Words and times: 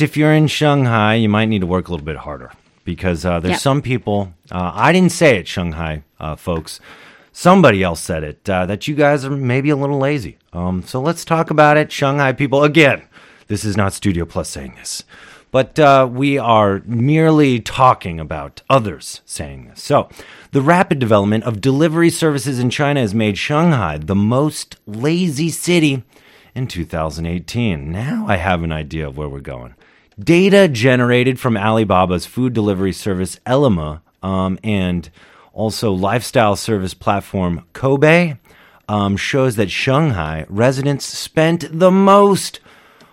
if 0.00 0.16
you're 0.16 0.32
in 0.32 0.46
Shanghai, 0.46 1.14
you 1.14 1.28
might 1.28 1.46
need 1.46 1.60
to 1.60 1.66
work 1.66 1.88
a 1.88 1.90
little 1.90 2.06
bit 2.06 2.16
harder 2.16 2.52
because 2.84 3.24
uh, 3.24 3.40
there's 3.40 3.52
Yep. 3.52 3.60
some 3.60 3.82
people. 3.82 4.32
Uh, 4.50 4.72
I 4.74 4.92
didn't 4.92 5.12
say 5.12 5.38
it, 5.38 5.48
Shanghai 5.48 6.02
uh, 6.20 6.36
folks. 6.36 6.80
Somebody 7.32 7.82
else 7.82 8.00
said 8.00 8.24
it 8.24 8.48
uh, 8.50 8.66
that 8.66 8.88
you 8.88 8.94
guys 8.94 9.24
are 9.24 9.30
maybe 9.30 9.70
a 9.70 9.76
little 9.76 9.98
lazy. 9.98 10.38
Um, 10.52 10.82
so 10.82 11.00
let's 11.00 11.24
talk 11.24 11.50
about 11.50 11.76
it, 11.76 11.92
Shanghai 11.92 12.32
people. 12.32 12.64
Again, 12.64 13.02
this 13.46 13.64
is 13.64 13.76
not 13.76 13.92
Studio 13.92 14.24
Plus 14.24 14.48
saying 14.48 14.74
this, 14.76 15.04
but 15.52 15.78
uh, 15.78 16.08
we 16.10 16.36
are 16.36 16.82
merely 16.84 17.60
talking 17.60 18.18
about 18.18 18.62
others 18.68 19.20
saying 19.24 19.68
this. 19.68 19.82
So, 19.82 20.08
the 20.50 20.60
rapid 20.62 20.98
development 20.98 21.44
of 21.44 21.60
delivery 21.60 22.10
services 22.10 22.58
in 22.58 22.70
China 22.70 23.00
has 23.00 23.14
made 23.14 23.38
Shanghai 23.38 23.98
the 23.98 24.14
most 24.16 24.76
lazy 24.86 25.50
city 25.50 26.02
in 26.54 26.66
2018. 26.66 27.92
Now 27.92 28.24
I 28.26 28.36
have 28.36 28.62
an 28.62 28.72
idea 28.72 29.06
of 29.06 29.16
where 29.16 29.28
we're 29.28 29.40
going. 29.40 29.74
Data 30.18 30.68
generated 30.68 31.38
from 31.38 31.56
Alibaba's 31.56 32.26
food 32.26 32.52
delivery 32.52 32.92
service 32.92 33.38
Ele.me 33.46 33.98
um, 34.22 34.58
and 34.64 35.10
also 35.52 35.92
lifestyle 35.92 36.56
service 36.56 36.94
platform 36.94 37.64
Koubei 37.72 38.38
um, 38.88 39.16
shows 39.16 39.56
that 39.56 39.70
Shanghai 39.70 40.46
residents 40.48 41.04
spent 41.04 41.66
the 41.70 41.90
most 41.90 42.60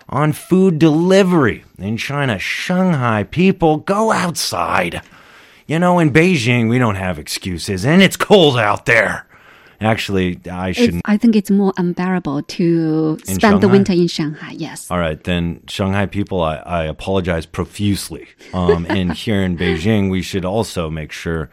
on 0.10 0.32
food 0.32 0.80
delivery 0.80 1.64
in 1.78 1.98
China. 1.98 2.40
Shanghai 2.40 3.24
people 3.24 3.78
go 3.78 4.12
outside. 4.12 5.02
You 5.68 5.80
know, 5.80 6.00
in 6.00 6.12
Beijing, 6.12 6.70
we 6.70 6.78
don't 6.78 6.96
have 6.96 7.18
excuses, 7.18 7.86
and 7.86 8.02
it's 8.02 8.16
cold 8.18 8.58
out 8.58 8.86
there. 8.86 9.28
Actually, 9.82 10.40
I 10.50 10.72
shouldn't. 10.72 11.02
I 11.06 11.18
think 11.18 11.36
it's 11.36 11.52
more 11.52 11.74
unbearable 11.78 12.44
to 12.44 13.18
spend 13.24 13.62
the 13.62 13.68
winter 13.68 13.94
in 13.94 14.08
Shanghai. 14.08 14.52
Yes. 14.52 14.90
All 14.90 15.00
right, 15.00 15.22
then, 15.24 15.62
Shanghai 15.68 16.06
people, 16.06 16.42
I, 16.42 16.58
I 16.58 16.84
apologize 16.86 17.46
profusely. 17.46 18.28
Um, 18.54 18.86
and 18.90 19.14
here 19.14 19.42
in 19.42 19.58
Beijing, 19.58 20.10
we 20.10 20.22
should 20.22 20.46
also 20.46 20.90
make 20.90 21.12
sure 21.12 21.50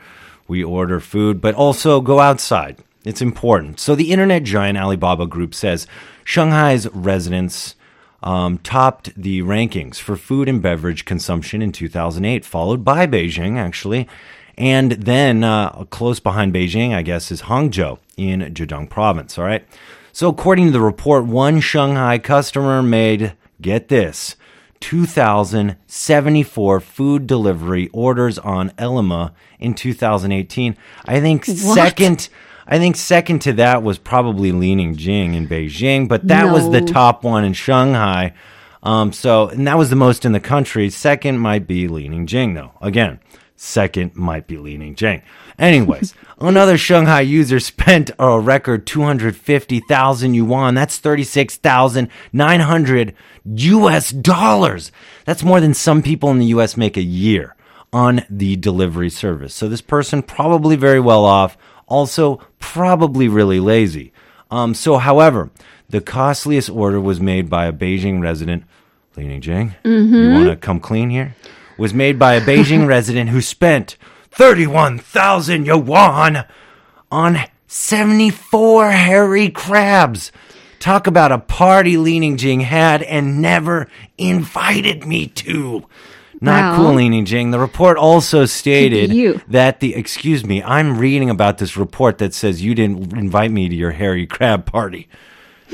we 0.46 0.62
order 0.62 1.00
food, 1.00 1.40
but 1.40 1.54
also 1.54 2.00
go 2.00 2.20
outside. 2.20 2.78
It's 3.04 3.22
important. 3.22 3.80
So, 3.80 3.94
the 3.94 4.12
internet 4.12 4.44
giant 4.44 4.78
Alibaba 4.78 5.26
Group 5.26 5.54
says 5.54 5.86
Shanghai's 6.24 6.88
residents 6.92 7.74
um, 8.22 8.58
topped 8.58 9.12
the 9.16 9.42
rankings 9.42 9.96
for 9.96 10.16
food 10.16 10.48
and 10.48 10.62
beverage 10.62 11.04
consumption 11.04 11.60
in 11.60 11.72
2008, 11.72 12.44
followed 12.44 12.84
by 12.84 13.06
Beijing, 13.06 13.56
actually. 13.58 14.08
And 14.56 14.92
then 14.92 15.42
uh, 15.42 15.84
close 15.86 16.20
behind 16.20 16.54
Beijing, 16.54 16.94
I 16.94 17.02
guess, 17.02 17.32
is 17.32 17.42
Hangzhou 17.42 17.98
in 18.16 18.40
Zhejiang 18.40 18.88
province. 18.88 19.38
All 19.38 19.44
right. 19.44 19.64
So, 20.12 20.28
according 20.28 20.66
to 20.66 20.72
the 20.72 20.80
report, 20.80 21.24
one 21.24 21.60
Shanghai 21.60 22.18
customer 22.18 22.82
made, 22.82 23.34
get 23.60 23.88
this, 23.88 24.36
2,074 24.80 26.80
food 26.80 27.26
delivery 27.26 27.88
orders 27.92 28.38
on 28.38 28.72
Ele.me 28.76 29.28
in 29.58 29.74
2018. 29.74 30.76
I 31.06 31.20
think 31.20 31.44
second. 31.44 32.28
I 32.66 32.78
think 32.78 32.96
second 32.96 33.40
to 33.40 33.52
that 33.54 33.82
was 33.82 33.98
probably 33.98 34.52
Li 34.52 34.76
Ningjing 34.76 35.34
in 35.34 35.48
Beijing, 35.48 36.08
but 36.08 36.28
that 36.28 36.52
was 36.52 36.70
the 36.70 36.80
top 36.80 37.24
one 37.24 37.44
in 37.44 37.54
Shanghai. 37.54 38.34
Um, 38.84 39.12
so, 39.12 39.48
and 39.48 39.66
that 39.66 39.78
was 39.78 39.90
the 39.90 39.96
most 39.96 40.24
in 40.24 40.30
the 40.32 40.40
country. 40.40 40.88
Second 40.90 41.38
might 41.38 41.66
be 41.66 41.88
Li 41.88 42.08
Ningjing, 42.08 42.54
though. 42.54 42.72
Again, 42.80 43.18
second 43.56 44.14
might 44.14 44.46
be 44.46 44.58
Li 44.58 44.78
Ningjing. 44.78 45.22
Anyways, 45.58 46.14
another 46.40 46.78
Shanghai 46.78 47.20
user 47.20 47.60
spent 47.60 48.10
a 48.18 48.40
record 48.40 48.86
250,000 48.86 50.34
yuan. 50.34 50.74
That's 50.74 50.98
36,900 50.98 53.14
US 53.44 54.10
dollars. 54.10 54.92
That's 55.24 55.42
more 55.42 55.60
than 55.60 55.74
some 55.74 56.02
people 56.02 56.30
in 56.30 56.38
the 56.38 56.46
US 56.46 56.76
make 56.76 56.96
a 56.96 57.02
year 57.02 57.56
on 57.92 58.24
the 58.30 58.56
delivery 58.56 59.10
service. 59.10 59.54
So 59.54 59.68
this 59.68 59.82
person 59.82 60.22
probably 60.22 60.76
very 60.76 61.00
well 61.00 61.24
off, 61.24 61.58
also 61.86 62.40
probably 62.58 63.28
really 63.28 63.60
lazy. 63.60 64.12
Um, 64.50 64.74
so, 64.74 64.98
however, 64.98 65.50
the 65.88 66.00
costliest 66.00 66.70
order 66.70 67.00
was 67.00 67.20
made 67.20 67.50
by 67.50 67.66
a 67.66 67.72
Beijing 67.72 68.20
resident, 68.20 68.64
Li 69.16 69.24
Ningjing. 69.24 69.74
You 69.84 70.32
want 70.32 70.48
to 70.48 70.56
come 70.56 70.80
clean 70.80 71.10
here? 71.10 71.34
Was 71.78 71.92
made 71.92 72.18
by 72.18 72.34
a 72.34 72.40
Beijing 72.40 72.86
resident 72.96 73.30
who 73.30 73.40
spent 73.40 73.96
31,000 74.32 75.66
yuan 75.66 76.44
on 77.10 77.38
74 77.66 78.90
hairy 78.90 79.48
crabs. 79.50 80.32
Talk 80.78 81.06
about 81.06 81.32
a 81.32 81.38
party 81.38 81.96
Li 81.96 82.18
Ningjing 82.18 82.62
had 82.62 83.02
and 83.02 83.40
never 83.40 83.88
invited 84.18 85.06
me 85.06 85.26
to. 85.28 85.86
Not 86.40 86.72
Wow. 86.72 86.76
cool, 86.76 86.94
Li 86.94 87.08
Ningjing. 87.08 87.52
The 87.52 87.58
report 87.60 87.96
also 87.98 88.46
stated 88.46 89.12
you. 89.12 89.40
that 89.48 89.78
the, 89.80 89.94
excuse 89.94 90.44
me, 90.44 90.62
I'm 90.62 90.98
reading 90.98 91.30
about 91.30 91.58
this 91.58 91.76
report 91.76 92.18
that 92.18 92.34
says 92.34 92.62
you 92.62 92.74
didn't 92.74 93.12
invite 93.16 93.52
me 93.52 93.68
to 93.68 93.74
your 93.76 93.92
hairy 93.92 94.26
crab 94.26 94.66
party. 94.66 95.08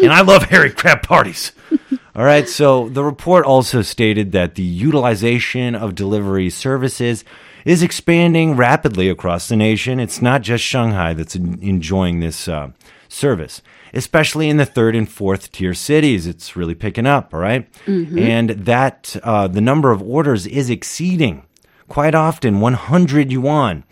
And 0.02 0.12
I 0.12 0.20
love 0.20 0.44
hairy 0.44 0.70
crab 0.70 1.02
parties. 1.02 1.52
All 2.14 2.24
right, 2.24 2.48
so 2.48 2.88
the 2.88 3.02
report 3.04 3.44
also 3.46 3.80
stated 3.80 4.32
that 4.32 4.56
the 4.56 4.62
utilization 4.62 5.74
of 5.74 5.94
delivery 5.94 6.50
services 6.50 7.24
is 7.68 7.82
expanding 7.82 8.56
rapidly 8.56 9.10
across 9.10 9.48
the 9.48 9.56
nation. 9.56 10.00
It's 10.00 10.22
not 10.22 10.40
just 10.40 10.64
Shanghai 10.64 11.12
that's 11.12 11.36
en- 11.36 11.58
enjoying 11.60 12.20
this 12.20 12.48
uh, 12.48 12.70
service, 13.08 13.60
especially 13.92 14.48
in 14.48 14.56
the 14.56 14.64
third 14.64 14.96
and 14.96 15.06
fourth 15.06 15.52
tier 15.52 15.74
cities. 15.74 16.26
It's 16.26 16.56
really 16.56 16.74
picking 16.74 17.06
up, 17.06 17.34
all 17.34 17.40
right? 17.40 17.68
And 18.18 18.50
that 18.50 19.16
uh, 19.22 19.48
the 19.48 19.60
number 19.60 19.90
of 19.90 20.00
orders 20.02 20.46
is 20.46 20.70
exceeding 20.70 21.44
quite 21.88 22.14
often 22.14 22.60
100 22.60 23.30
yuan 23.30 23.84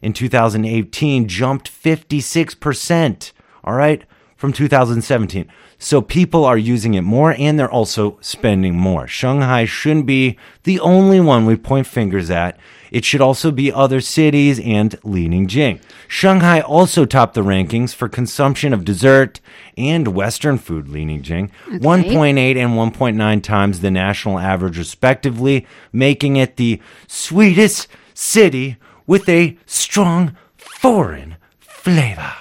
in 0.00 0.12
2018 0.12 1.26
jumped 1.26 1.68
56%, 1.72 3.32
all 3.64 3.74
right, 3.74 4.04
from 4.36 4.52
2017. 4.52 5.50
So 5.78 6.00
people 6.00 6.44
are 6.44 6.56
using 6.56 6.94
it 6.94 7.02
more 7.02 7.34
and 7.38 7.58
they're 7.58 7.70
also 7.70 8.18
spending 8.20 8.76
more. 8.76 9.06
Shanghai 9.06 9.64
shouldn't 9.64 10.06
be 10.06 10.38
the 10.62 10.80
only 10.80 11.20
one 11.20 11.46
we 11.46 11.56
point 11.56 11.86
fingers 11.86 12.30
at. 12.30 12.58
It 12.90 13.04
should 13.04 13.20
also 13.20 13.50
be 13.50 13.72
other 13.72 14.00
cities 14.00 14.60
and 14.60 14.94
Li 15.02 15.28
Ningjing. 15.28 15.80
Shanghai 16.06 16.60
also 16.60 17.04
topped 17.04 17.34
the 17.34 17.42
rankings 17.42 17.92
for 17.92 18.08
consumption 18.08 18.72
of 18.72 18.84
dessert 18.84 19.40
and 19.76 20.08
Western 20.08 20.58
food, 20.58 20.88
Li 20.88 21.04
Ningjing. 21.04 21.50
1.8 21.66 22.56
and 22.56 22.94
1.9 22.94 23.42
times 23.42 23.80
the 23.80 23.90
national 23.90 24.38
average, 24.38 24.78
respectively, 24.78 25.66
making 25.92 26.36
it 26.36 26.56
the 26.56 26.80
sweetest 27.08 27.88
city 28.14 28.76
with 29.06 29.28
a 29.28 29.58
strong 29.66 30.36
foreign 30.56 31.36
flavor. 31.58 32.32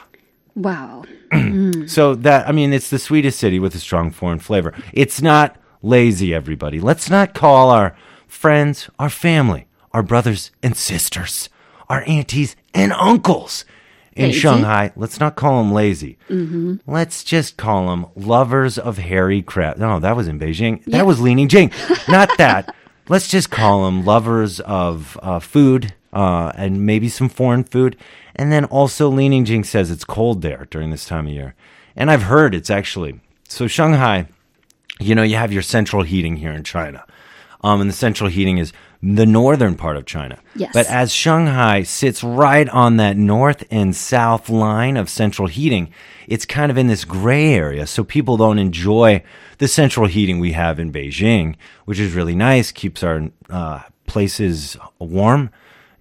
Wow. 0.56 1.04
Mm. 1.34 1.73
So 1.88 2.16
that 2.16 2.48
I 2.48 2.52
mean, 2.52 2.74
it's 2.74 2.90
the 2.90 3.00
sweetest 3.00 3.40
city 3.40 3.60
with 3.60 3.76
a 3.76 3.80
strong 3.80 4.12
foreign 4.12 4.40
flavor. 4.40 4.74
It's 4.94 5.22
not 5.22 5.58
lazy, 5.82 6.34
everybody. 6.34 6.80
Let's 6.80 7.10
not 7.10 7.34
call 7.34 7.70
our 7.70 7.96
friends, 8.28 8.90
our 9.00 9.10
family, 9.10 9.68
our 9.92 10.04
brothers 10.04 10.52
and 10.62 10.76
sisters, 10.76 11.50
our 11.90 12.04
aunties 12.08 12.56
and 12.74 12.92
uncles 12.94 13.66
in 14.16 14.28
Lazy? 14.28 14.40
Shanghai. 14.40 14.92
Let's 14.96 15.20
not 15.20 15.36
call 15.36 15.64
them 15.64 15.72
lazy. 15.72 16.18
Let's 16.86 17.24
just 17.24 17.58
call 17.58 17.88
them 17.88 18.08
lovers 18.16 18.78
of 18.78 18.98
hairy 18.98 19.42
crap. 19.42 19.78
No, 19.78 20.00
that 20.00 20.16
was 20.16 20.28
in 20.28 20.40
Beijing. 20.40 20.84
That 20.86 21.06
was 21.06 21.20
Li 21.20 21.34
Ningjing. 21.34 21.72
Not 22.08 22.38
that. 22.38 22.76
Let's 23.10 23.28
just 23.28 23.50
call 23.50 23.86
them 23.86 24.06
lovers 24.06 24.60
of 24.62 25.18
uh, 25.22 25.40
food 25.40 25.94
uh, 26.14 26.52
and 26.56 26.86
maybe 26.86 27.10
some 27.10 27.30
foreign 27.30 27.64
food. 27.64 27.98
And 28.36 28.52
then 28.52 28.66
also, 28.66 29.10
Li 29.10 29.30
Ningjing 29.30 29.66
says 29.66 29.92
it's 29.92 30.06
cold 30.06 30.42
there 30.42 30.68
during 30.70 30.90
this 30.90 31.06
time 31.06 31.28
of 31.28 31.34
year. 31.34 31.56
And 31.96 32.10
I've 32.10 32.24
heard 32.24 32.56
it's 32.56 32.70
actually 32.70 33.20
so 33.48 33.68
Shanghai. 33.68 34.28
You 35.00 35.16
know, 35.16 35.24
you 35.24 35.36
have 35.36 35.52
your 35.52 35.64
central 35.64 36.04
heating 36.04 36.38
here 36.38 36.52
in 36.52 36.64
China, 36.64 37.04
um, 37.64 37.82
and 37.82 37.90
the 37.90 37.96
central 37.96 38.30
heating 38.30 38.60
is 38.60 38.72
the 39.02 39.26
northern 39.26 39.76
part 39.76 39.98
of 39.98 40.06
China. 40.06 40.40
Yes. 40.56 40.72
But 40.74 40.88
as 40.88 41.12
Shanghai 41.12 41.84
sits 41.84 42.24
right 42.24 42.70
on 42.70 42.98
that 42.98 43.18
north 43.18 43.66
and 43.70 43.94
south 43.94 44.50
line 44.50 44.96
of 44.96 45.10
central 45.10 45.50
heating, 45.50 45.94
it's 46.26 46.46
kind 46.46 46.72
of 46.72 46.78
in 46.78 46.88
this 46.88 47.04
gray 47.04 47.54
area. 47.54 47.86
So 47.86 48.06
people 48.06 48.38
don't 48.38 48.60
enjoy 48.60 49.22
the 49.58 49.68
central 49.68 50.08
heating 50.08 50.40
we 50.40 50.54
have 50.54 50.80
in 50.80 50.94
Beijing, 50.94 51.56
which 51.84 52.00
is 52.00 52.14
really 52.14 52.36
nice, 52.36 52.72
keeps 52.72 53.04
our 53.04 53.30
uh, 53.50 53.82
places 54.08 54.78
warm. 55.00 55.50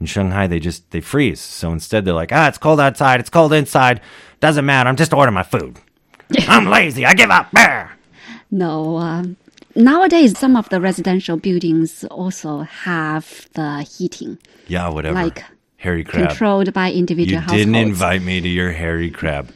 In 0.03 0.07
Shanghai, 0.07 0.49
they 0.49 0.59
just 0.59 0.91
they 0.91 1.01
freeze. 1.01 1.39
So 1.41 1.71
instead, 1.71 2.05
they're 2.05 2.13
like, 2.13 2.33
ah, 2.33 2.49
it's 2.49 2.59
cold 2.59 2.81
outside, 2.81 3.21
it's 3.21 3.31
cold 3.31 3.53
inside, 3.53 4.01
doesn't 4.41 4.67
matter. 4.67 4.89
I'm 4.89 4.97
just 4.97 5.13
ordering 5.15 5.35
my 5.35 5.45
food. 5.45 5.79
I'm 6.49 6.67
lazy. 6.67 7.07
I 7.07 7.15
give 7.15 7.31
up. 7.31 7.53
Bear. 7.53 7.93
No. 8.51 8.97
Um, 8.97 9.37
nowadays, 9.77 10.37
some 10.37 10.57
of 10.57 10.69
the 10.71 10.81
residential 10.81 11.37
buildings 11.37 12.03
also 12.11 12.63
have 12.63 13.49
the 13.55 13.83
heating 13.83 14.39
Yeah, 14.67 14.89
whatever. 14.89 15.23
Like, 15.23 15.45
hairy 15.77 16.03
crab. 16.03 16.31
controlled 16.31 16.73
by 16.73 16.91
individual 16.91 17.35
You 17.35 17.39
households. 17.39 17.61
didn't 17.65 17.77
invite 17.77 18.23
me 18.23 18.41
to 18.41 18.49
your 18.49 18.73
hairy 18.73 19.09
crab. 19.13 19.53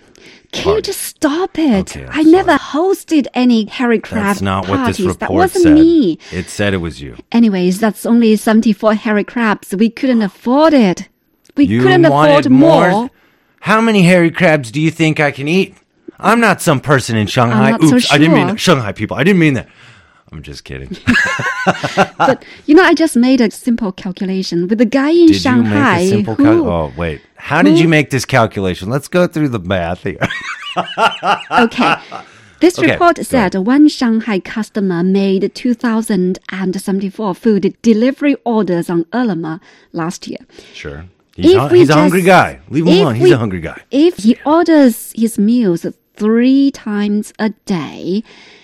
Can 0.53 0.77
you 0.77 0.81
just 0.81 1.03
stop 1.03 1.59
it? 1.59 1.97
Okay, 1.97 2.07
I 2.09 2.23
never 2.23 2.53
hosted 2.77 3.27
any 3.35 3.65
Harry 3.67 3.99
Crab 4.01 4.23
That's 4.25 4.43
not 4.43 4.69
what 4.69 4.87
this 4.87 4.99
parties. 4.99 5.17
that 5.19 5.33
wasn't 5.33 5.63
said. 5.65 5.75
me. 5.75 6.19
It 6.33 6.49
said 6.49 6.75
it 6.75 6.79
was 6.79 7.01
you. 7.01 7.17
Anyways, 7.33 7.81
that's 7.81 8.05
only 8.07 8.37
74 8.37 8.95
Harry 8.95 9.25
Crabs. 9.25 9.75
We 9.75 9.89
couldn't 9.91 10.23
afford 10.23 10.73
it. 10.75 11.09
We 11.57 11.65
You 11.67 11.83
couldn't 11.83 12.05
afford 12.05 12.51
more. 12.51 12.91
more? 12.91 13.11
How 13.61 13.81
many 13.81 14.03
hairy 14.03 14.31
crabs 14.31 14.71
do 14.71 14.81
you 14.81 14.91
think 14.91 15.19
I 15.19 15.31
can 15.31 15.49
eat? 15.49 15.75
I'm 16.19 16.41
not 16.41 16.61
some 16.63 16.81
person 16.81 17.17
in 17.17 17.27
Shanghai. 17.27 17.71
not 17.73 17.83
so 17.83 17.97
Oops, 17.97 18.13
I 18.13 18.19
didn't 18.19 18.35
mean 18.35 18.47
that. 18.49 18.61
Shanghai 18.61 18.93
people. 18.93 19.17
I 19.17 19.25
didn't 19.25 19.41
mean 19.41 19.55
that. 19.55 19.69
I'm 20.33 20.43
just 20.43 20.65
kidding. 20.65 20.97
But 22.19 22.45
you 22.67 22.75
know, 22.75 22.83
I 22.83 22.95
just 22.95 23.17
made 23.17 23.41
a 23.41 23.51
simple 23.51 23.93
calculation 23.93 24.69
with 24.69 24.79
the 24.79 24.85
guy 24.85 25.11
in 25.11 25.27
Did 25.29 25.41
Shanghai 25.41 26.01
you 26.01 26.11
make 26.11 26.27
a 26.27 26.27
simple 26.27 26.35
who 26.35 26.69
Oh, 26.69 26.93
wait. 26.97 27.21
How 27.37 27.63
did 27.63 27.79
you 27.79 27.89
make 27.89 28.11
this 28.11 28.25
calculation? 28.25 28.89
Let's 28.91 29.09
go 29.09 29.27
through 29.27 29.49
the 29.51 29.61
math 29.61 30.03
here. 30.03 30.19
Okay. 31.51 31.95
This 32.61 32.79
Okay, 32.79 32.93
report 32.93 33.19
said 33.19 33.55
one 33.55 33.89
Shanghai 33.89 34.39
customer 34.41 35.03
made 35.03 35.55
2,074 35.55 37.35
food 37.35 37.77
delivery 37.83 38.35
orders 38.45 38.89
on 38.89 39.05
Ele.me 39.13 39.59
last 39.93 40.27
year. 40.27 40.39
Sure. 40.73 41.05
He's, 41.37 41.53
If 41.53 41.59
hung- 41.59 41.75
he's 41.75 41.91
a 41.91 41.95
hungry 41.95 42.23
guy. 42.23 42.61
Leave 42.71 42.87
him 42.87 42.95
alone. 43.03 43.15
He's 43.17 43.25
we- 43.25 43.33
a 43.33 43.37
hungry 43.37 43.61
guy. 43.61 43.83
If 43.91 44.17
he 44.19 44.39
orders 44.47 45.13
his 45.15 45.39
meals 45.39 45.85
three 46.15 46.71
times 46.71 47.35
a 47.39 47.51
day, 47.67 48.23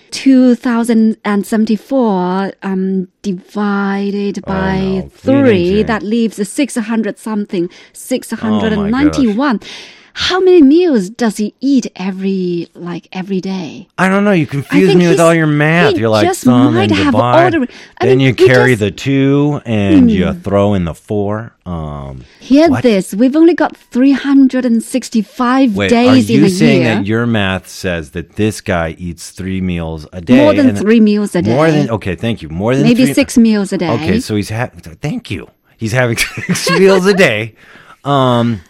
2,074 0.09 2.53
um, 2.63 3.07
divided 3.21 4.41
by 4.45 4.77
Oh, 4.77 4.99
no. 5.01 5.09
Three, 5.09 5.83
that 5.83 6.01
leaves 6.03 6.47
600 6.47 7.19
something, 7.19 7.65
Oh 7.65 7.69
691. 7.93 9.59
How 10.15 10.39
many 10.39 10.61
meals 10.61 11.09
does 11.09 11.37
he 11.37 11.55
eat 11.59 11.87
every, 11.95 12.67
like, 12.75 13.07
every 13.11 13.41
day? 13.41 13.87
I 13.97 14.09
don't 14.09 14.23
know. 14.23 14.31
You 14.31 14.45
confuse 14.45 14.93
me 14.95 15.07
with 15.07 15.19
all 15.19 15.33
your 15.33 15.47
math. 15.47 15.97
You're 15.97 16.09
like 16.09 16.27
just 16.27 16.41
some 16.41 16.75
might 16.75 16.91
and 16.91 16.99
have 16.99 17.13
divide. 17.13 17.55
ordered- 17.55 17.69
I 17.99 18.05
then 18.05 18.17
mean, 18.19 18.27
you 18.27 18.35
carry 18.35 18.73
just- 18.73 18.79
Hmm. 18.81 18.85
the 18.85 18.91
two 18.91 19.61
and 19.65 20.11
you 20.11 20.31
throw 20.33 20.75
in 20.75 20.85
the 20.85 20.93
four. 20.93 21.55
Um, 21.65 22.21
Hear 22.39 22.69
What? 22.69 22.83
this. 22.83 23.13
We've 23.15 23.35
only 23.35 23.55
got 23.55 23.75
365 23.75 25.75
wait, 25.75 25.89
days 25.89 26.29
are 26.29 26.33
in 26.33 26.39
you 26.41 26.45
a 26.45 26.49
saying 26.49 26.83
that 26.83 27.05
your 27.05 27.25
math 27.25 27.67
says 27.67 28.11
that 28.11 28.35
this 28.35 28.61
guy 28.61 28.95
eats 28.99 29.31
three 29.31 29.61
meals 29.61 30.05
a 30.13 30.21
day? 30.21 30.37
More 30.37 30.53
than 30.53 30.75
three 30.75 30.99
meals 30.99 31.35
a 31.35 31.41
day. 31.41 31.53
More 31.55 31.71
than 31.71 31.89
okay. 31.89 32.15
Thank 32.15 32.41
you. 32.41 32.49
More 32.49 32.75
than 32.75 32.83
Maybe 32.83 33.05
three- 33.05 33.13
six 33.13 33.37
meals 33.37 33.73
a 33.73 33.77
day. 33.77 33.89
Okay, 33.89 34.19
so 34.19 34.35
he's 34.35 34.49
having. 34.49 34.79
Thank 34.79 35.31
you. 35.31 35.47
He's 35.77 35.91
having 35.93 36.17
six 36.53 36.69
meals 36.69 37.05
a 37.05 37.13
day. 37.13 37.55
Um, 38.03 38.61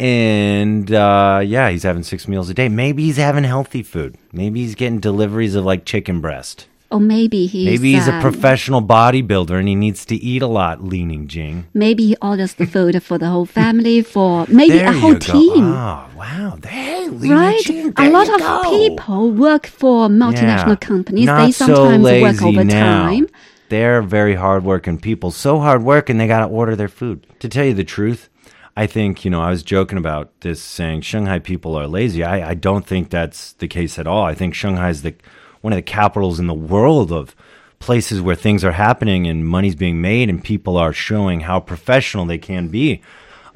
and 0.00 0.90
uh, 0.92 1.40
yeah, 1.44 1.70
he's 1.70 1.82
having 1.82 2.02
six 2.02 2.28
meals 2.28 2.48
a 2.50 2.54
day. 2.54 2.68
Maybe 2.68 3.04
he's 3.04 3.16
having 3.16 3.44
healthy 3.44 3.82
food. 3.82 4.16
Maybe 4.32 4.60
he's 4.60 4.74
getting 4.74 5.00
deliveries 5.00 5.54
of 5.54 5.64
like 5.64 5.84
chicken 5.84 6.20
breast. 6.20 6.66
Or 6.90 7.00
maybe 7.00 7.44
he's 7.46 7.66
Maybe 7.66 7.92
he's 7.92 8.08
a 8.08 8.14
um, 8.14 8.22
professional 8.22 8.80
bodybuilder 8.80 9.58
and 9.58 9.68
he 9.68 9.74
needs 9.74 10.06
to 10.06 10.14
eat 10.16 10.40
a 10.40 10.46
lot. 10.46 10.82
Li 10.82 11.02
Ningjing. 11.04 11.64
Maybe 11.74 12.06
he 12.06 12.16
orders 12.22 12.54
the 12.54 12.66
food 12.66 13.02
for 13.02 13.18
the 13.18 13.28
whole 13.28 13.44
family, 13.44 14.00
for 14.00 14.46
maybe 14.48 14.78
There 14.78 14.88
a 14.88 14.92
whole 14.98 15.18
team. 15.18 15.64
Oh, 15.66 16.06
wow. 16.16 16.58
Leaning 16.64 17.30
Right? 17.30 17.60
Jing, 17.62 17.92
A 17.96 18.08
lot 18.08 18.30
of 18.30 18.40
go. 18.40 18.62
people 18.70 19.30
work 19.32 19.66
for 19.66 20.08
multinational 20.08 20.68
Yeah. 20.68 20.74
companies. 20.76 21.26
Not 21.26 21.44
they 21.44 21.52
so 21.52 21.66
sometimes 21.66 22.04
work 22.04 22.12
lazy 22.12 22.44
overtime. 22.46 23.20
Now. 23.24 23.38
They're 23.68 24.00
very 24.00 24.34
hardworking 24.34 24.98
people. 24.98 25.30
So 25.30 25.58
hardworking, 25.58 26.16
they 26.16 26.26
got 26.26 26.40
to 26.40 26.46
order 26.46 26.74
their 26.74 26.88
food. 26.88 27.26
To 27.40 27.50
tell 27.50 27.66
you 27.66 27.74
the 27.74 27.84
truth, 27.84 28.30
I 28.78 28.86
think, 28.86 29.24
you 29.24 29.30
know, 29.32 29.42
I 29.42 29.50
was 29.50 29.64
joking 29.64 29.98
about 29.98 30.42
this 30.42 30.62
saying 30.62 31.00
Shanghai 31.00 31.40
people 31.40 31.74
are 31.74 31.88
lazy. 31.88 32.22
I, 32.22 32.50
I 32.50 32.54
don't 32.54 32.86
think 32.86 33.10
that's 33.10 33.54
the 33.54 33.66
case 33.66 33.98
at 33.98 34.06
all. 34.06 34.22
I 34.22 34.34
think 34.34 34.54
Shanghai 34.54 34.90
is 34.90 35.02
the, 35.02 35.16
one 35.62 35.72
of 35.72 35.78
the 35.78 35.82
capitals 35.82 36.38
in 36.38 36.46
the 36.46 36.54
world 36.54 37.10
of 37.10 37.34
places 37.80 38.20
where 38.20 38.36
things 38.36 38.62
are 38.62 38.70
happening 38.70 39.26
and 39.26 39.48
money's 39.48 39.74
being 39.74 40.00
made 40.00 40.30
and 40.30 40.44
people 40.44 40.76
are 40.76 40.92
showing 40.92 41.40
how 41.40 41.58
professional 41.58 42.24
they 42.24 42.38
can 42.38 42.68
be. 42.68 43.02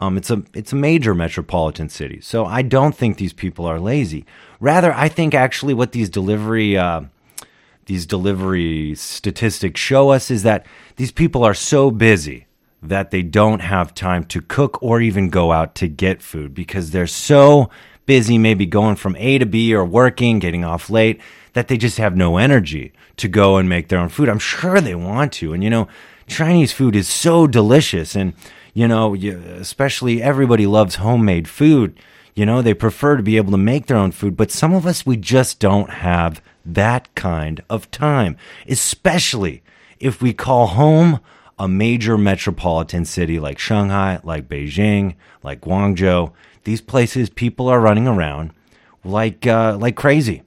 Um, 0.00 0.16
it's 0.16 0.28
a 0.28 0.42
it's 0.54 0.72
a 0.72 0.76
major 0.76 1.14
metropolitan 1.14 1.88
city, 1.88 2.20
so 2.20 2.44
I 2.44 2.62
don't 2.62 2.96
think 2.96 3.16
these 3.16 3.32
people 3.32 3.64
are 3.64 3.78
lazy. 3.78 4.26
Rather, 4.58 4.92
I 4.92 5.08
think 5.08 5.34
actually 5.34 5.74
what 5.74 5.92
these 5.92 6.08
delivery 6.08 6.76
uh, 6.76 7.02
these 7.86 8.06
delivery 8.06 8.96
statistics 8.96 9.80
show 9.80 10.08
us 10.08 10.32
is 10.32 10.42
that 10.42 10.66
these 10.96 11.12
people 11.12 11.44
are 11.44 11.54
so 11.54 11.92
busy 11.92 12.46
that 12.82 13.10
they 13.10 13.22
don't 13.22 13.60
have 13.60 13.94
time 13.94 14.24
to 14.24 14.40
cook 14.40 14.82
or 14.82 15.00
even 15.00 15.30
go 15.30 15.52
out 15.52 15.74
to 15.76 15.88
get 15.88 16.20
food 16.20 16.52
because 16.52 16.90
they're 16.90 17.06
so 17.06 17.70
busy 18.06 18.36
maybe 18.38 18.66
going 18.66 18.96
from 18.96 19.16
A 19.16 19.38
to 19.38 19.46
B 19.46 19.74
or 19.74 19.84
working, 19.84 20.40
getting 20.40 20.64
off 20.64 20.90
late, 20.90 21.20
that 21.52 21.68
they 21.68 21.76
just 21.76 21.98
have 21.98 22.16
no 22.16 22.38
energy 22.38 22.92
to 23.18 23.28
go 23.28 23.56
and 23.56 23.68
make 23.68 23.88
their 23.88 24.00
own 24.00 24.08
food. 24.08 24.28
I'm 24.28 24.38
sure 24.38 24.80
they 24.80 24.94
want 24.94 25.32
to. 25.34 25.52
And 25.52 25.62
you 25.62 25.70
know, 25.70 25.86
Chinese 26.26 26.72
food 26.72 26.96
is 26.96 27.08
so 27.08 27.46
delicious 27.46 28.16
and 28.16 28.34
you 28.74 28.88
know, 28.88 29.14
especially 29.14 30.22
everybody 30.22 30.66
loves 30.66 30.96
homemade 30.96 31.46
food. 31.46 31.98
You 32.34 32.46
know, 32.46 32.62
they 32.62 32.72
prefer 32.72 33.16
to 33.16 33.22
be 33.22 33.36
able 33.36 33.50
to 33.52 33.58
make 33.58 33.86
their 33.86 33.98
own 33.98 34.12
food, 34.12 34.36
but 34.36 34.50
some 34.50 34.72
of 34.72 34.86
us, 34.86 35.04
we 35.04 35.18
just 35.18 35.60
don't 35.60 35.90
have 35.90 36.42
that 36.64 37.14
kind 37.14 37.62
of 37.68 37.90
time, 37.90 38.36
especially 38.66 39.62
if 40.00 40.22
we 40.22 40.32
call 40.32 40.68
home 40.68 41.20
a 41.62 41.68
major 41.68 42.18
metropolitan 42.18 43.04
city 43.04 43.38
like 43.38 43.56
Shanghai, 43.56 44.18
like 44.24 44.48
Beijing, 44.48 45.14
like 45.44 45.60
Guangzhou. 45.60 46.32
These 46.64 46.80
places, 46.80 47.30
people 47.30 47.68
are 47.68 47.80
running 47.80 48.08
around 48.08 48.50
like 49.04 49.46
uh, 49.46 49.76
like 49.78 49.94
crazy, 49.94 50.42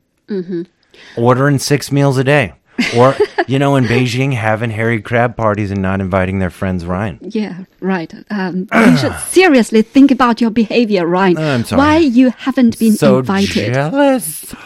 ordering 1.15 1.57
six 1.57 1.89
meals 1.89 2.17
a 2.17 2.25
day, 2.25 2.53
or 2.97 3.15
you 3.47 3.59
know, 3.59 3.77
in 3.77 3.85
Beijing, 3.85 4.33
having 4.33 4.71
hairy 4.71 5.01
crab 5.01 5.37
parties 5.37 5.71
and 5.71 5.81
not 5.81 6.01
inviting 6.01 6.39
their 6.39 6.49
friends 6.49 6.85
Ryan. 6.85 7.19
Yeah, 7.21 7.63
right. 7.79 8.13
Um, 8.29 8.67
you 8.75 8.97
should 8.97 9.15
seriously 9.19 9.83
think 9.83 10.11
about 10.11 10.41
your 10.41 10.49
behavior, 10.49 11.07
Ryan. 11.07 11.37
I'm 11.37 11.63
sorry. 11.63 11.77
Why 11.77 11.97
you 11.99 12.31
haven't 12.31 12.77
been 12.77 12.97
so 12.97 13.19
invited? 13.19 13.73
jealous. 13.73 14.53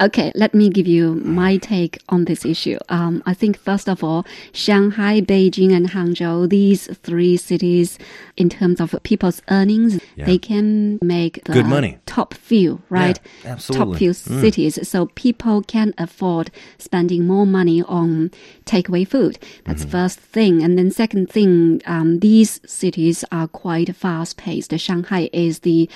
Okay, 0.00 0.32
let 0.34 0.54
me 0.54 0.70
give 0.70 0.86
you 0.86 1.16
my 1.16 1.58
take 1.58 1.98
on 2.08 2.24
this 2.24 2.46
issue. 2.46 2.78
Um, 2.88 3.22
I 3.26 3.34
think 3.34 3.58
first 3.58 3.86
of 3.86 4.02
all, 4.02 4.24
Shanghai, 4.52 5.20
Beijing, 5.20 5.72
and 5.74 5.90
Hangzhou, 5.90 6.48
these 6.48 6.86
three 7.02 7.36
cities, 7.36 7.98
in 8.38 8.48
terms 8.48 8.80
of 8.80 8.94
people's 9.02 9.42
earnings, 9.50 10.00
Yeah. 10.16 10.24
they 10.24 10.38
can 10.38 10.98
make 11.02 11.44
the 11.44 11.52
Good 11.52 11.66
money. 11.66 11.98
top 12.06 12.32
few, 12.32 12.80
right? 12.88 13.20
absolutely. 13.44 13.86
Top 13.92 13.98
few 13.98 14.10
Mm. 14.12 14.40
cities, 14.40 14.88
so 14.88 15.06
people 15.14 15.60
can 15.60 15.92
afford 15.98 16.50
spending 16.78 17.26
more 17.26 17.46
money 17.46 17.82
on 17.82 18.30
takeaway 18.64 19.06
food. 19.06 19.38
That's 19.66 19.82
Mm-hmm. 19.82 19.90
first 19.90 20.18
thing, 20.18 20.62
and 20.62 20.78
then 20.78 20.90
second 20.90 21.28
thing, 21.28 21.82
um, 21.86 22.20
these 22.20 22.58
cities 22.66 23.22
are 23.30 23.48
quite 23.48 23.94
fast 23.94 24.38
paced. 24.38 24.72
Shanghai 24.78 25.28
is 25.34 25.58
the 25.58 25.90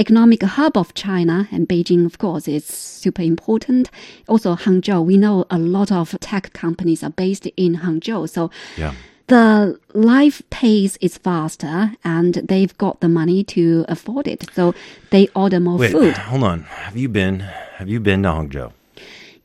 economic 0.00 0.42
hub 0.42 0.76
of 0.76 0.94
China, 0.94 1.46
and 1.52 1.68
Beijing, 1.68 2.06
of 2.06 2.16
course, 2.18 2.48
is 2.48 2.64
super 2.64 3.22
important. 3.22 3.90
Also, 4.28 4.56
Hangzhou, 4.56 5.04
we 5.04 5.16
know 5.16 5.44
a 5.50 5.58
lot 5.58 5.92
of 5.92 6.18
tech 6.20 6.52
companies 6.54 7.02
are 7.04 7.10
based 7.10 7.46
in 7.56 7.76
Hangzhou, 7.84 8.28
so 8.28 8.50
Yeah. 8.76 8.94
the 9.26 9.78
life 9.94 10.42
pace 10.50 10.96
is 11.00 11.18
faster, 11.18 11.92
and 12.02 12.32
they've 12.48 12.76
got 12.78 13.00
the 13.00 13.08
money 13.08 13.44
to 13.44 13.84
afford 13.88 14.26
it, 14.26 14.46
so 14.54 14.74
they 15.10 15.28
order 15.34 15.60
more 15.60 15.78
Wait, 15.78 15.92
food. 15.92 16.16
hold 16.16 16.42
on. 16.44 16.62
Have 16.86 16.96
you 16.96 17.08
been? 17.08 17.40
Have 17.78 17.88
you 17.88 18.00
been 18.00 18.22
to 18.24 18.30
Hangzhou? 18.30 18.72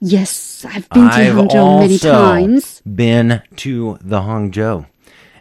Yes, 0.01 0.65
I've 0.67 0.87
been 0.89 1.09
to 1.09 1.15
I've 1.15 1.35
Hangzhou 1.35 1.79
many 1.79 1.97
times. 1.97 2.81
Been 3.03 3.41
to 3.57 3.97
the 4.01 4.21
Hangzhou, 4.21 4.85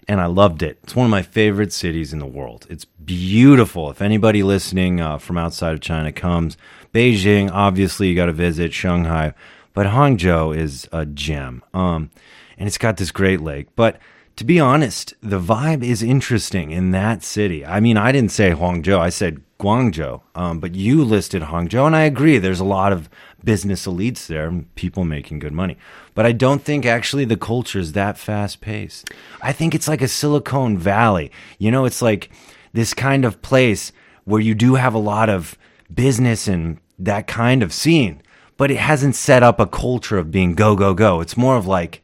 and 0.09 0.21
I 0.21 0.27
loved 0.27 0.63
it. 0.63 0.79
It's 0.83 0.95
one 0.97 1.07
of 1.07 1.11
my 1.11 1.23
favorite 1.23 1.73
cities 1.73 2.13
in 2.13 2.19
the 2.19 2.27
world. 2.27 2.67
It's 2.71 2.85
beautiful. 2.85 3.91
If 3.91 4.03
anybody 4.03 4.43
listening 4.43 5.01
uh, 5.01 5.19
from 5.19 5.39
outside 5.39 5.75
of 5.75 5.81
China 5.81 6.13
comes, 6.13 6.57
Beijing, 6.93 7.51
obviously 7.51 8.09
you 8.09 8.15
got 8.15 8.27
to 8.27 8.33
visit 8.33 8.73
Shanghai, 8.73 9.35
but 9.73 9.87
Hangzhou 9.87 10.57
is 10.57 10.89
a 10.93 11.07
gem. 11.07 11.63
Um, 11.73 12.11
and 12.59 12.67
it's 12.67 12.79
got 12.79 12.97
this 12.97 13.11
great 13.11 13.41
lake, 13.41 13.69
but. 13.77 13.99
To 14.37 14.45
be 14.45 14.59
honest, 14.59 15.15
the 15.23 15.39
vibe 15.39 15.85
is 15.85 16.03
interesting 16.03 16.73
in 16.73 16.91
that 16.91 17.23
city. 17.23 17.65
I 17.65 17.79
mean, 17.79 17.97
I 17.97 18.11
didn't 18.11 18.33
say 18.33 18.51
Guangzhou, 18.51 18.99
I 18.99 19.09
said 19.09 19.41
Guangzhou. 19.61 20.23
Um, 20.35 20.59
but 20.59 20.75
you 20.75 21.05
listed 21.05 21.43
Hangzhou, 21.43 21.87
and 21.87 21.95
I 21.95 22.03
agree. 22.03 22.39
There's 22.39 22.59
a 22.59 22.65
lot 22.65 22.93
of 22.93 23.09
business 23.45 23.87
elites 23.87 24.27
there, 24.27 24.65
people 24.75 25.05
making 25.05 25.39
good 25.39 25.53
money. 25.53 25.77
But 26.17 26.27
I 26.27 26.33
don't 26.33 26.63
think 26.63 26.85
actually 26.85 27.25
the 27.25 27.37
culture 27.37 27.79
is 27.79 27.93
that 27.93 28.19
fast 28.19 28.61
paced. 28.61 29.09
I 29.41 29.53
think 29.53 29.73
it's 29.73 29.87
like 29.87 30.03
a 30.03 30.09
Silicon 30.09 30.79
Valley. 30.79 31.31
You 31.59 31.71
know, 31.71 31.85
it's 31.85 32.03
like 32.03 32.31
this 32.73 32.93
kind 32.93 33.25
of 33.25 33.41
place 33.41 33.93
where 34.25 34.41
you 34.41 34.57
do 34.57 34.75
have 34.75 34.95
a 34.95 34.99
lot 34.99 35.29
of 35.29 35.57
business 35.95 36.49
and 36.49 36.79
that 36.99 37.29
kind 37.29 37.63
of 37.63 37.73
scene, 37.73 38.21
but 38.57 38.73
it 38.73 38.79
hasn't 38.79 39.15
set 39.15 39.45
up 39.45 39.61
a 39.61 39.67
culture 39.67 40.19
of 40.19 40.33
being 40.33 40.57
go, 40.57 40.75
go, 40.75 40.93
go. 40.93 41.21
It's 41.21 41.37
more 41.37 41.57
of 41.57 41.69
like, 41.69 42.03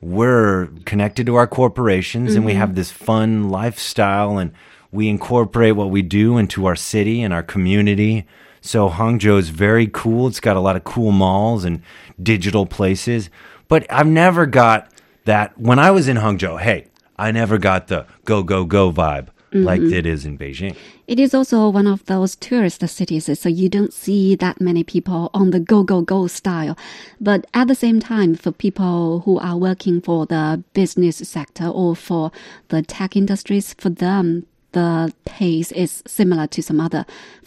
we're 0.00 0.68
connected 0.84 1.26
to 1.26 1.34
our 1.34 1.46
corporations 1.46 2.34
and 2.34 2.44
we 2.44 2.52
mm-hmm. 2.52 2.60
have 2.60 2.74
this 2.74 2.90
fun 2.90 3.50
lifestyle 3.50 4.38
and 4.38 4.52
we 4.92 5.08
incorporate 5.08 5.76
what 5.76 5.90
we 5.90 6.02
do 6.02 6.38
into 6.38 6.66
our 6.66 6.76
city 6.76 7.22
and 7.22 7.34
our 7.34 7.42
community 7.42 8.26
So 8.60 8.88
Hangzhou 8.88 9.38
is 9.38 9.50
very 9.50 9.86
cool. 9.86 10.28
It's 10.28 10.40
got 10.40 10.56
a 10.56 10.60
lot 10.60 10.76
of 10.76 10.84
cool 10.84 11.12
malls 11.12 11.64
and 11.64 11.82
digital 12.22 12.66
places. 12.66 13.30
But 13.68 13.86
I've 13.90 14.06
never 14.06 14.46
got 14.46 14.90
that. 15.24 15.58
When 15.58 15.78
I 15.78 15.90
was 15.90 16.08
in 16.08 16.16
Hangzhou, 16.16 16.60
hey, 16.60 16.88
I 17.16 17.30
never 17.30 17.58
got 17.58 17.88
the 17.88 18.06
go, 18.24 18.42
go, 18.42 18.64
go 18.64 18.92
vibe 18.92 19.28
like 19.52 19.80
mm-hmm. 19.80 19.94
it 19.94 20.06
is 20.06 20.24
in 20.24 20.36
Beijing. 20.36 20.76
It 21.06 21.18
is 21.18 21.34
also 21.34 21.68
one 21.68 21.86
of 21.86 22.04
those 22.06 22.36
tourist 22.36 22.86
cities, 22.88 23.38
so 23.38 23.48
you 23.48 23.68
don't 23.68 23.92
see 23.92 24.34
that 24.36 24.60
many 24.60 24.84
people 24.84 25.30
on 25.32 25.50
the 25.50 25.60
go, 25.60 25.82
go, 25.82 26.02
go 26.02 26.26
style. 26.26 26.76
But 27.20 27.46
at 27.54 27.68
the 27.68 27.74
same 27.74 28.00
time, 28.00 28.34
for 28.34 28.52
people 28.52 29.20
who 29.20 29.38
are 29.38 29.56
working 29.56 30.00
for 30.00 30.26
the 30.26 30.62
business 30.74 31.16
sector 31.16 31.66
or 31.66 31.96
for 31.96 32.30
the 32.68 32.82
tech 32.82 33.16
industries, 33.16 33.74
for 33.74 33.88
them, 33.88 34.46
the 34.78 35.12
pace 35.24 35.70
is 35.72 36.02
similar 36.06 36.46
to 36.54 36.60
some 36.62 36.78
other 36.86 37.02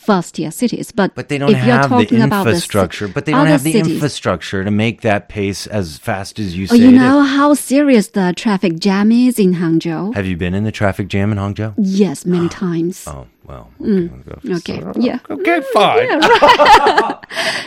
first 0.08 0.36
tier 0.36 0.52
cities. 0.52 0.92
But, 0.92 1.10
But 1.16 1.28
they 1.30 1.38
don't 1.38 1.50
if 1.52 1.58
you're 1.66 1.76
have 1.82 1.90
the 1.90 1.98
talking 2.04 2.22
about 2.22 2.44
the 2.46 2.52
ci- 2.52 2.56
infrastructure. 2.56 3.08
but 3.08 3.26
they 3.26 3.32
don't 3.34 3.48
have 3.48 3.64
the 3.64 3.72
cities, 3.74 3.94
infrastructure 3.96 4.64
to 4.64 4.72
make 4.72 5.02
that 5.02 5.30
pace 5.30 5.68
as 5.68 5.98
fast 5.98 6.40
as 6.40 6.58
you 6.58 6.64
Oh, 6.66 6.76
say 6.76 6.78
you 6.84 6.90
it 6.90 6.94
is. 6.96 7.00
know 7.02 7.22
how 7.38 7.54
serious 7.54 8.06
the 8.20 8.34
traffic 8.44 8.74
jam 8.80 9.12
is 9.12 9.40
in 9.40 9.52
Hangzhou? 9.56 10.14
Have 10.16 10.26
you 10.26 10.38
been 10.38 10.54
in 10.60 10.64
the 10.64 10.72
traffic 10.82 11.08
jam 11.08 11.32
in 11.32 11.38
Hangzhou? 11.38 11.74
Yes, 11.78 12.26
many 12.26 12.50
times. 12.64 13.06
Oh, 13.08 13.28
well. 13.46 13.70
Mm. 13.80 14.10
Okay. 14.28 14.40
we'll 14.44 14.54
go. 14.54 14.58
Okay, 14.58 15.00
yeah. 15.08 15.20
Okay, 15.30 15.60
mm, 15.62 15.66
fine. 15.74 16.10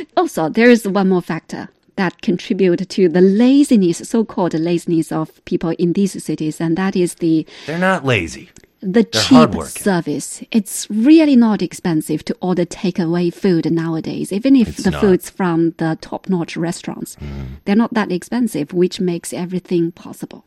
Also, 0.16 0.48
there 0.48 0.70
is 0.70 0.86
one 0.86 1.08
more 1.08 1.22
factor 1.22 1.68
that 1.96 2.20
contribute 2.22 2.88
to 2.88 3.08
the 3.08 3.20
laziness, 3.20 3.98
so-called 3.98 4.54
laziness 4.54 5.12
of 5.12 5.44
people 5.44 5.70
in 5.78 5.92
these 5.92 6.22
cities, 6.22 6.60
and 6.60 6.76
that 6.76 6.96
is 6.96 7.14
the 7.16 7.46
They're 7.66 7.78
not 7.78 8.04
lazy. 8.04 8.50
The 8.84 9.02
They're 9.10 9.22
cheap 9.22 9.62
service. 9.64 10.42
It's 10.50 10.88
really 10.90 11.36
not 11.36 11.62
expensive 11.62 12.22
to 12.26 12.36
order 12.42 12.66
takeaway 12.66 13.32
food 13.32 13.70
nowadays, 13.72 14.30
even 14.30 14.54
if 14.54 14.68
It's 14.68 14.82
the 14.82 14.90
not. 14.90 15.00
food's 15.00 15.30
from 15.30 15.72
the 15.78 15.96
top-notch 16.02 16.56
restaurants. 16.56 17.14
Hmm. 17.14 17.54
They're 17.64 17.76
not 17.76 17.94
that 17.94 18.12
expensive, 18.12 18.74
which 18.74 19.00
makes 19.00 19.32
everything 19.32 19.90
possible. 19.92 20.44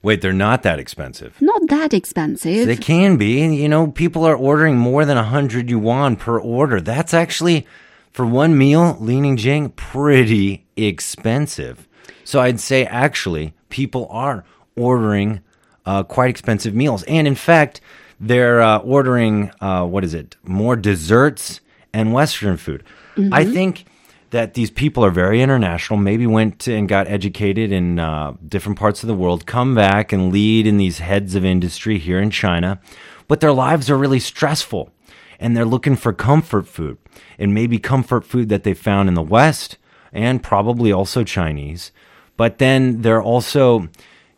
Wait, 0.00 0.20
they're 0.20 0.32
not 0.32 0.62
that 0.62 0.78
expensive. 0.78 1.34
Not 1.40 1.66
that 1.68 1.92
expensive. 1.92 2.68
They 2.68 2.76
can 2.76 3.16
be. 3.16 3.44
You 3.44 3.68
know, 3.68 3.88
people 3.88 4.24
are 4.24 4.36
ordering 4.36 4.76
more 4.78 5.04
than 5.04 5.16
100 5.16 5.68
yuan 5.68 6.14
per 6.14 6.38
order. 6.38 6.80
That's 6.80 7.12
actually, 7.12 7.66
for 8.12 8.24
one 8.24 8.56
meal, 8.56 8.96
Li 9.00 9.16
Ningjing, 9.16 9.74
pretty 9.74 10.64
expensive. 10.76 11.88
So 12.22 12.40
I'd 12.40 12.60
say 12.60 12.84
actually, 12.86 13.54
people 13.70 14.06
are 14.10 14.44
ordering 14.76 15.40
uh, 15.86 16.02
quite 16.02 16.30
expensive 16.30 16.74
meals. 16.74 17.02
And 17.04 17.26
in 17.26 17.34
fact, 17.34 17.80
they're 18.20 18.60
uh, 18.60 18.78
ordering, 18.78 19.50
uh, 19.60 19.84
what 19.86 20.04
is 20.04 20.14
it, 20.14 20.36
more 20.42 20.76
desserts 20.76 21.60
and 21.92 22.12
Western 22.12 22.56
food. 22.56 22.84
I 23.32 23.44
think 23.44 23.86
that 24.30 24.54
these 24.54 24.70
people 24.70 25.04
are 25.04 25.10
very 25.10 25.40
international, 25.40 25.98
maybe 25.98 26.26
went 26.26 26.58
to 26.60 26.74
and 26.74 26.88
got 26.88 27.06
educated 27.08 27.72
in 27.72 27.98
uh, 27.98 28.34
different 28.46 28.78
parts 28.78 29.02
of 29.02 29.06
the 29.06 29.14
world, 29.14 29.46
come 29.46 29.74
back 29.74 30.12
and 30.12 30.32
lead 30.32 30.66
in 30.66 30.76
these 30.76 30.98
heads 30.98 31.34
of 31.34 31.44
industry 31.44 31.98
here 31.98 32.20
in 32.20 32.30
China, 32.30 32.80
but 33.28 33.40
their 33.40 33.52
lives 33.52 33.88
are 33.88 33.96
really 33.96 34.20
stressful 34.20 34.90
and 35.38 35.56
they're 35.56 35.64
looking 35.64 35.96
for 35.96 36.12
comfort 36.12 36.66
food 36.66 36.98
and 37.38 37.54
maybe 37.54 37.78
comfort 37.78 38.24
food 38.24 38.48
that 38.48 38.64
they 38.64 38.74
found 38.74 39.08
in 39.08 39.14
the 39.14 39.22
West 39.22 39.78
and 40.12 40.42
probably 40.42 40.92
also 40.92 41.24
Chinese. 41.24 41.92
But 42.36 42.58
then 42.58 43.02
they're 43.02 43.22
also, 43.22 43.88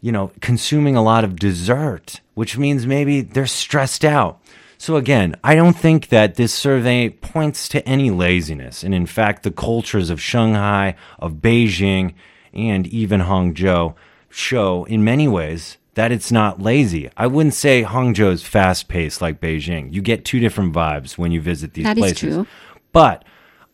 you 0.00 0.12
know, 0.12 0.30
consuming 0.40 0.96
a 0.96 1.02
lot 1.02 1.24
of 1.24 1.36
dessert, 1.36 2.20
which 2.34 2.56
means 2.56 2.86
maybe 2.86 3.20
they're 3.20 3.46
stressed 3.46 4.04
out. 4.04 4.40
So 4.78 4.94
again, 4.94 5.34
I 5.42 5.56
don't 5.56 5.76
think 5.76 6.08
that 6.08 6.36
this 6.36 6.54
survey 6.54 7.10
points 7.10 7.68
to 7.70 7.86
any 7.88 8.10
laziness. 8.10 8.84
And 8.84 8.94
in 8.94 9.06
fact, 9.06 9.42
the 9.42 9.50
cultures 9.50 10.08
of 10.08 10.20
Shanghai, 10.20 10.94
of 11.18 11.34
Beijing, 11.34 12.14
and 12.52 12.86
even 12.86 13.22
Hangzhou 13.22 13.94
show 14.30 14.84
in 14.84 15.02
many 15.02 15.26
ways 15.26 15.78
that 15.94 16.12
it's 16.12 16.30
not 16.30 16.62
lazy. 16.62 17.10
I 17.16 17.26
wouldn't 17.26 17.54
say 17.54 17.82
Hangzhou 17.82 18.30
is 18.30 18.44
fast 18.44 18.86
paced 18.86 19.20
like 19.20 19.40
Beijing. 19.40 19.92
You 19.92 20.00
get 20.00 20.24
two 20.24 20.38
different 20.38 20.72
vibes 20.72 21.18
when 21.18 21.32
you 21.32 21.40
visit 21.40 21.74
these 21.74 21.84
That 21.84 21.98
is 21.98 22.02
places. 22.02 22.34
true. 22.34 22.46
But 22.92 23.24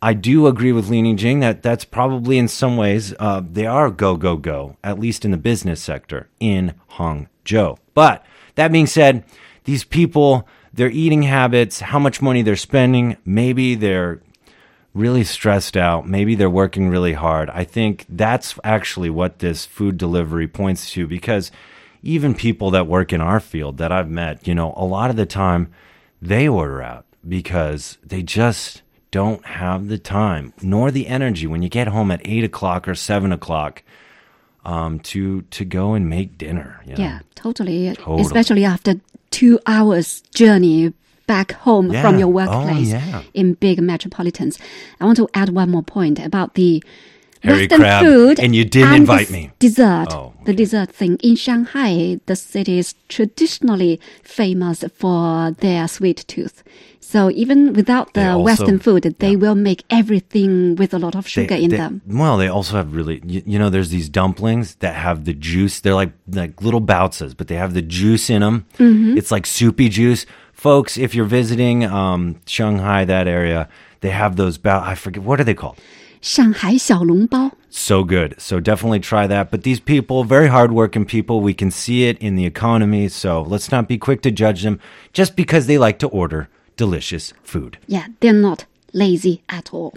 I 0.04 0.12
do 0.12 0.46
agree 0.46 0.72
with 0.72 0.90
Li 0.90 1.14
Jing 1.14 1.40
that 1.40 1.62
that's 1.62 1.86
probably 1.86 2.36
in 2.36 2.46
some 2.46 2.76
ways 2.76 3.14
uh, 3.18 3.40
they 3.42 3.64
are 3.64 3.88
go 3.88 4.18
go 4.18 4.36
go, 4.36 4.76
at 4.84 4.98
least 4.98 5.24
in 5.24 5.30
the 5.30 5.38
business 5.38 5.80
sector 5.80 6.28
in 6.38 6.74
Hangzhou. 6.98 7.78
But 7.94 8.22
that 8.56 8.70
being 8.70 8.86
said, 8.86 9.24
these 9.64 9.82
people, 9.82 10.46
their 10.74 10.90
eating 10.90 11.22
habits, 11.22 11.80
how 11.80 11.98
much 11.98 12.20
money 12.20 12.42
they're 12.42 12.54
spending, 12.54 13.16
maybe 13.24 13.76
they're 13.76 14.20
really 14.92 15.24
stressed 15.24 15.74
out, 15.74 16.06
maybe 16.06 16.34
they're 16.34 16.50
working 16.50 16.90
really 16.90 17.14
hard. 17.14 17.48
I 17.48 17.64
think 17.64 18.04
that's 18.06 18.58
actually 18.62 19.08
what 19.08 19.38
this 19.38 19.64
food 19.64 19.96
delivery 19.96 20.46
points 20.46 20.90
to 20.90 21.06
because 21.06 21.50
even 22.02 22.34
people 22.34 22.70
that 22.72 22.86
work 22.86 23.10
in 23.14 23.22
our 23.22 23.40
field 23.40 23.78
that 23.78 23.90
I've 23.90 24.10
met, 24.10 24.46
you 24.46 24.54
know, 24.54 24.74
a 24.76 24.84
lot 24.84 25.08
of 25.08 25.16
the 25.16 25.24
time 25.24 25.72
they 26.20 26.46
order 26.46 26.82
out 26.82 27.06
because 27.26 27.96
they 28.04 28.22
just 28.22 28.82
don't 29.18 29.44
have 29.62 29.80
the 29.92 29.98
time 29.98 30.44
nor 30.72 30.90
the 30.90 31.06
energy 31.18 31.46
when 31.52 31.60
you 31.64 31.68
get 31.80 31.86
home 31.96 32.10
at 32.14 32.20
eight 32.32 32.44
o'clock 32.50 32.82
or 32.90 32.94
seven 33.10 33.30
o'clock 33.38 33.82
um, 34.72 34.92
to 35.10 35.42
to 35.56 35.62
go 35.78 35.84
and 35.96 36.04
make 36.16 36.28
dinner. 36.44 36.68
You 36.86 36.94
know? 36.94 37.02
Yeah, 37.04 37.18
totally. 37.44 37.80
Totally. 37.94 38.22
Especially 38.22 38.64
after 38.74 38.92
two 39.30 39.58
hours 39.74 40.22
journey 40.40 40.92
back 41.26 41.48
home 41.66 41.86
Yeah. 41.92 42.02
from 42.02 42.14
your 42.18 42.28
Oh, 42.28 42.38
workplace 42.40 42.90
yeah. 42.90 43.22
in 43.40 43.46
big 43.66 43.76
metropolitans. 43.92 44.58
I 45.00 45.04
want 45.04 45.16
to 45.22 45.28
add 45.40 45.48
one 45.50 45.70
more 45.74 45.82
point 45.96 46.18
about 46.18 46.48
the 46.54 46.82
Harry 47.42 47.62
Western 47.66 47.80
Crab, 47.80 48.02
food 48.04 48.36
and 48.40 48.50
you 48.58 48.64
didn't 48.64 48.88
and 48.94 49.02
invite 49.04 49.30
me. 49.30 49.42
Dessert, 49.58 50.08
Oh, 50.10 50.32
the 50.46 50.54
dessert 50.62 50.90
thing 51.00 51.12
in 51.28 51.34
Shanghai, 51.36 51.94
the 52.30 52.36
city 52.36 52.78
is 52.82 52.94
traditionally 53.08 54.00
famous 54.22 54.78
for 55.00 55.50
their 55.64 55.86
sweet 55.88 56.20
tooth. 56.32 56.56
So 57.14 57.30
even 57.30 57.74
without 57.74 58.14
the 58.14 58.30
also, 58.30 58.42
Western 58.42 58.80
food, 58.80 59.04
they 59.20 59.30
yeah. 59.30 59.36
will 59.36 59.54
make 59.54 59.84
everything 59.88 60.74
with 60.74 60.92
a 60.92 60.98
lot 60.98 61.14
of 61.14 61.28
sugar 61.28 61.54
they, 61.54 61.62
in 61.62 61.70
they, 61.70 61.76
them. 61.76 62.02
Well, 62.08 62.36
they 62.36 62.48
also 62.48 62.74
have 62.74 62.92
really, 62.92 63.22
you, 63.24 63.40
you, 63.46 63.56
know, 63.56 63.70
there's 63.70 63.90
these 63.90 64.08
dumplings 64.08 64.74
that 64.80 64.96
have 64.96 65.24
the 65.24 65.32
juice. 65.32 65.78
They're 65.78 65.94
like 65.94 66.10
like 66.26 66.60
little 66.60 66.80
bounces, 66.80 67.32
but 67.32 67.46
they 67.46 67.54
have 67.54 67.72
the 67.72 67.82
juice 67.82 68.30
in 68.30 68.40
them. 68.40 68.66
Mm-hmm. 68.78 69.16
It's 69.16 69.30
like 69.30 69.46
soupy 69.46 69.88
juice, 69.88 70.26
folks. 70.52 70.98
If 70.98 71.14
you're 71.14 71.24
visiting 71.24 71.84
um, 71.84 72.40
Shanghai, 72.46 73.04
that 73.04 73.28
area, 73.28 73.68
they 74.00 74.10
have 74.10 74.34
those. 74.34 74.58
Bao- 74.58 74.82
I 74.82 74.96
forget 74.96 75.22
what 75.22 75.40
are 75.40 75.44
they 75.44 75.54
called. 75.54 75.78
Shanghai 76.20 76.74
Xiaolongbao. 76.74 77.52
So 77.70 78.02
good. 78.02 78.34
So 78.40 78.58
definitely 78.58 78.98
try 78.98 79.28
that. 79.28 79.52
But 79.52 79.62
these 79.62 79.78
people, 79.78 80.24
very 80.24 80.48
hardworking 80.48 81.04
people, 81.04 81.40
we 81.40 81.54
can 81.54 81.70
see 81.70 82.08
it 82.08 82.18
in 82.18 82.34
the 82.34 82.44
economy. 82.44 83.08
So 83.08 83.42
let's 83.42 83.70
not 83.70 83.86
be 83.86 83.98
quick 83.98 84.20
to 84.22 84.32
judge 84.32 84.64
them 84.64 84.80
just 85.12 85.36
because 85.36 85.68
they 85.68 85.78
like 85.78 86.00
to 86.00 86.08
order 86.08 86.48
delicious 86.76 87.32
food. 87.42 87.78
Yeah, 87.86 88.06
they're 88.20 88.32
not 88.32 88.64
lazy 88.92 89.42
at 89.48 89.74
all. 89.74 89.92